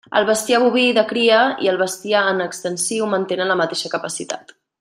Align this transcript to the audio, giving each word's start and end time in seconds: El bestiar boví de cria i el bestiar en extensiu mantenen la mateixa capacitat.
El 0.19 0.23
bestiar 0.27 0.61
boví 0.63 0.85
de 0.97 1.03
cria 1.11 1.43
i 1.65 1.69
el 1.73 1.77
bestiar 1.83 2.25
en 2.31 2.43
extensiu 2.49 3.13
mantenen 3.15 3.55
la 3.55 3.63
mateixa 3.65 3.97
capacitat. 3.97 4.61